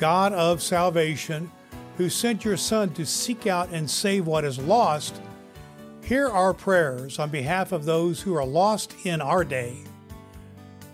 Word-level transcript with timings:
God 0.00 0.32
of 0.32 0.62
salvation, 0.62 1.52
who 1.98 2.08
sent 2.08 2.42
your 2.42 2.56
Son 2.56 2.88
to 2.94 3.04
seek 3.04 3.46
out 3.46 3.68
and 3.68 3.88
save 3.88 4.26
what 4.26 4.46
is 4.46 4.58
lost, 4.58 5.20
hear 6.02 6.26
our 6.26 6.54
prayers 6.54 7.18
on 7.18 7.28
behalf 7.28 7.70
of 7.70 7.84
those 7.84 8.22
who 8.22 8.34
are 8.34 8.46
lost 8.46 8.94
in 9.04 9.20
our 9.20 9.44
day. 9.44 9.76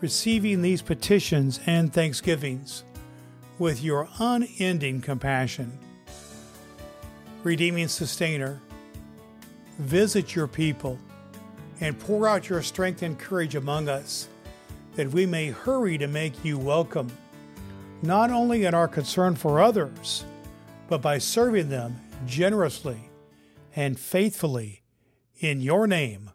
Receiving 0.00 0.62
these 0.62 0.82
petitions 0.82 1.58
and 1.66 1.92
thanksgivings 1.92 2.84
with 3.58 3.82
your 3.82 4.08
unending 4.20 5.00
compassion. 5.00 5.76
Redeeming 7.42 7.88
Sustainer, 7.88 8.60
visit 9.80 10.36
your 10.36 10.46
people 10.46 10.96
and 11.80 11.98
pour 11.98 12.28
out 12.28 12.48
your 12.48 12.62
strength 12.62 13.02
and 13.02 13.18
courage 13.18 13.56
among 13.56 13.88
us, 13.88 14.28
that 14.94 15.10
we 15.10 15.26
may 15.26 15.48
hurry 15.48 15.98
to 15.98 16.06
make 16.06 16.44
you 16.44 16.56
welcome 16.56 17.10
not 18.02 18.30
only 18.30 18.64
in 18.64 18.74
our 18.74 18.88
concern 18.88 19.34
for 19.36 19.60
others, 19.60 20.24
but 20.88 21.00
by 21.00 21.18
serving 21.18 21.68
them 21.68 22.00
generously 22.26 23.08
and 23.74 23.98
faithfully 23.98 24.82
in 25.38 25.60
your 25.60 25.86
name. 25.86 26.30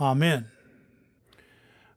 Amen. 0.00 0.48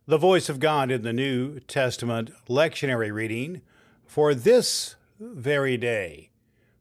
The 0.05 0.17
voice 0.17 0.50
of 0.50 0.59
God 0.59 0.91
in 0.91 1.01
the 1.01 1.13
New 1.13 1.59
Testament 1.61 2.29
lectionary 2.47 3.11
reading 3.11 3.61
for 4.05 4.35
this 4.35 4.95
very 5.19 5.77
day 5.77 6.29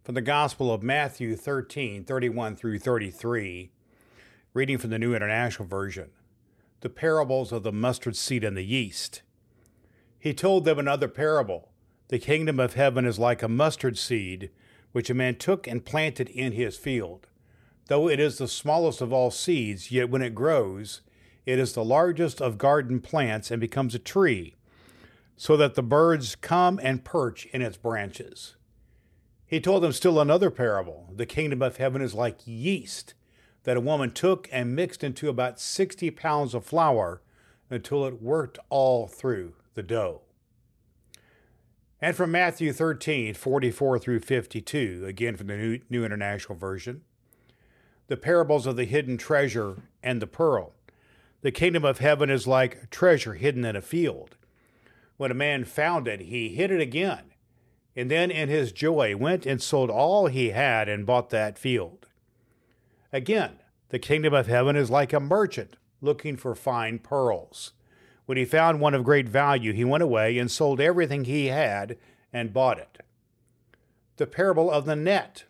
from 0.03 0.15
the 0.15 0.21
Gospel 0.21 0.71
of 0.71 0.83
Matthew 0.83 1.35
13 1.35 2.05
31 2.05 2.57
through 2.57 2.79
33, 2.81 3.71
reading 4.53 4.77
from 4.77 4.91
the 4.91 4.99
New 4.99 5.15
International 5.15 5.67
Version. 5.67 6.11
The 6.81 6.91
parables 6.91 7.53
of 7.53 7.63
the 7.63 7.73
mustard 7.73 8.15
seed 8.15 8.45
and 8.45 8.57
the 8.57 8.63
yeast. 8.63 9.23
He 10.19 10.35
told 10.35 10.67
them 10.67 10.79
another 10.79 11.09
parable. 11.09 11.71
The 12.09 12.19
kingdom 12.19 12.61
of 12.61 12.75
heaven 12.75 13.07
is 13.07 13.19
like 13.19 13.43
a 13.43 13.49
mustard 13.49 13.97
seed, 13.97 14.51
which 14.93 15.09
a 15.09 15.15
man 15.15 15.37
took 15.37 15.67
and 15.67 15.85
planted 15.85 16.29
in 16.29 16.53
his 16.53 16.77
field. 16.77 17.27
Though 17.87 18.09
it 18.09 18.21
is 18.21 18.39
the 18.39 18.49
smallest 18.49 19.01
of 19.01 19.13
all 19.13 19.31
seeds, 19.31 19.91
yet 19.91 20.11
when 20.11 20.23
it 20.23 20.35
grows, 20.35 21.01
it 21.47 21.59
is 21.59 21.73
the 21.73 21.85
largest 21.85 22.41
of 22.43 22.59
garden 22.59 23.01
plants 23.01 23.51
and 23.51 23.61
becomes 23.61 23.95
a 23.95 23.99
tree, 23.99 24.55
so 25.37 25.57
that 25.57 25.75
the 25.75 25.83
birds 25.83 26.37
come 26.37 26.79
and 26.83 27.05
perch 27.05 27.47
in 27.47 27.63
its 27.63 27.77
branches. 27.77 28.57
He 29.47 29.61
told 29.61 29.83
them 29.83 29.93
still 29.93 30.21
another 30.21 30.51
parable. 30.51 31.09
The 31.15 31.27
kingdom 31.27 31.63
of 31.63 31.79
heaven 31.79 32.03
is 32.03 32.15
like 32.15 32.47
yeast 32.47 33.15
that 33.65 33.77
a 33.77 33.81
woman 33.81 34.11
took 34.11 34.49
and 34.53 34.77
mixed 34.77 35.03
into 35.03 35.29
about 35.29 35.59
60 35.59 36.11
pounds 36.11 36.55
of 36.55 36.65
flour 36.65 37.23
until 37.71 38.07
it 38.07 38.23
worked 38.23 38.59
all 38.69 39.07
through 39.07 39.55
the 39.75 39.83
dough. 39.83 40.21
And 42.01 42.17
from 42.17 42.31
Matthew 42.31 42.73
13, 42.73 43.35
44 43.35 43.99
through 43.99 44.21
52, 44.21 45.05
again 45.07 45.37
from 45.37 45.47
the 45.47 45.57
New, 45.57 45.81
New 45.89 46.05
International 46.05 46.59
Version, 46.59 47.03
the 48.09 48.17
parables 48.17 48.67
of 48.67 48.77
the 48.77 48.85
hidden 48.85 49.17
treasure 49.17 49.83
and 50.03 50.21
the 50.21 50.27
pearl. 50.27 50.73
The 51.41 51.53
kingdom 51.53 51.85
of 51.85 51.99
heaven 51.99 52.31
is 52.31 52.47
like 52.47 52.91
treasure 52.91 53.35
hidden 53.35 53.65
in 53.65 53.77
a 53.77 53.83
field. 53.83 54.37
When 55.17 55.31
a 55.31 55.35
man 55.35 55.65
found 55.65 56.09
it, 56.09 56.21
he 56.21 56.51
hid 56.51 56.71
it 56.71 56.81
again, 56.81 57.33
and 57.95 58.11
then 58.11 58.31
in 58.31 58.49
his 58.49 58.73
joy 58.73 59.17
went 59.17 59.47
and 59.47 59.63
sold 59.63 59.91
all 59.91 60.27
he 60.27 60.51
had 60.51 60.89
and 60.89 61.07
bought 61.07 61.31
that 61.31 61.59
field. 61.59 62.09
Again, 63.13 63.61
the 63.91 63.99
kingdom 63.99 64.35
of 64.35 64.49
heaven 64.49 64.75
is 64.75 64.91
like 64.91 65.13
a 65.13 65.21
merchant 65.21 65.77
looking 66.01 66.37
for 66.37 66.55
fine 66.55 66.99
pearls. 66.99 67.73
When 68.27 68.39
he 68.39 68.45
found 68.45 68.81
one 68.81 68.95
of 68.95 69.05
great 69.05 69.29
value, 69.29 69.73
he 69.73 69.85
went 69.85 70.03
away 70.03 70.39
and 70.39 70.51
sold 70.51 70.81
everything 70.81 71.25
he 71.25 71.47
had 71.47 71.99
and 72.33 72.53
bought 72.53 72.79
it. 72.79 73.03
The 74.17 74.27
parable 74.27 74.71
of 74.71 74.87
the 74.87 74.97
net. 74.97 75.45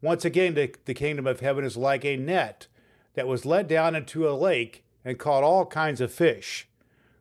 Once 0.00 0.24
again, 0.24 0.54
the, 0.54 0.72
the 0.84 0.94
kingdom 0.94 1.26
of 1.26 1.40
heaven 1.40 1.64
is 1.64 1.76
like 1.76 2.04
a 2.04 2.16
net 2.16 2.68
that 3.14 3.26
was 3.26 3.46
let 3.46 3.66
down 3.66 3.94
into 3.94 4.28
a 4.28 4.32
lake 4.32 4.84
and 5.04 5.18
caught 5.18 5.42
all 5.42 5.66
kinds 5.66 6.00
of 6.00 6.12
fish. 6.12 6.68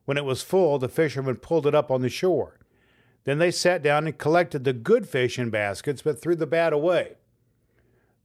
When 0.06 0.18
it 0.18 0.26
was 0.26 0.44
full, 0.44 0.78
the 0.78 0.90
fishermen 0.90 1.38
pulled 1.38 1.66
it 1.66 1.74
up 1.74 1.90
on 1.90 2.02
the 2.02 2.10
shore. 2.10 2.60
Then 3.24 3.40
they 3.40 3.52
sat 3.52 3.82
down 3.82 4.06
and 4.06 4.18
collected 4.18 4.64
the 4.64 4.74
good 4.74 5.08
fish 5.08 5.40
in 5.40 5.50
baskets, 5.50 6.04
but 6.04 6.22
threw 6.22 6.36
the 6.36 6.46
bad 6.46 6.74
away. 6.74 7.16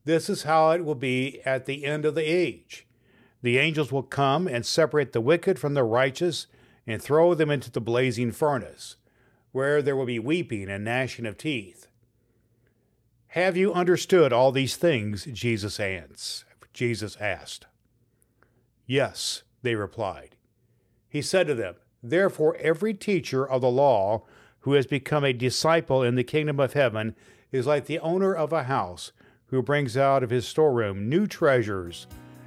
This 0.04 0.28
is 0.28 0.42
how 0.42 0.70
it 0.72 0.84
will 0.84 0.94
be 0.94 1.40
at 1.44 1.66
the 1.66 1.84
end 1.84 2.04
of 2.04 2.14
the 2.14 2.24
age. 2.24 2.86
The 3.42 3.58
angels 3.58 3.90
will 3.90 4.02
come 4.02 4.46
and 4.46 4.64
separate 4.66 5.12
the 5.12 5.20
wicked 5.20 5.58
from 5.58 5.74
the 5.74 5.84
righteous 5.84 6.46
and 6.86 7.02
throw 7.02 7.34
them 7.34 7.50
into 7.50 7.70
the 7.70 7.80
blazing 7.80 8.32
furnace, 8.32 8.96
where 9.52 9.80
there 9.80 9.96
will 9.96 10.06
be 10.06 10.18
weeping 10.18 10.68
and 10.68 10.84
gnashing 10.84 11.26
of 11.26 11.36
teeth. 11.38 11.86
Have 13.28 13.56
you 13.56 13.72
understood 13.72 14.32
all 14.32 14.52
these 14.52 14.76
things? 14.76 15.24
Jesus 15.24 15.78
asked. 15.78 16.44
Jesus 16.72 17.16
asked. 17.20 17.66
Yes, 18.86 19.42
they 19.62 19.74
replied. 19.74 20.36
He 21.08 21.22
said 21.22 21.46
to 21.46 21.54
them, 21.54 21.76
Therefore, 22.02 22.56
every 22.56 22.94
teacher 22.94 23.48
of 23.48 23.60
the 23.60 23.70
law 23.70 24.24
who 24.60 24.72
has 24.74 24.86
become 24.86 25.24
a 25.24 25.32
disciple 25.32 26.02
in 26.02 26.14
the 26.14 26.24
kingdom 26.24 26.58
of 26.60 26.72
heaven 26.72 27.14
is 27.52 27.66
like 27.66 27.86
the 27.86 27.98
owner 28.00 28.34
of 28.34 28.52
a 28.52 28.64
house 28.64 29.12
who 29.46 29.62
brings 29.62 29.96
out 29.96 30.22
of 30.22 30.30
his 30.30 30.46
storeroom 30.46 31.08
new 31.08 31.26
treasures 31.26 32.06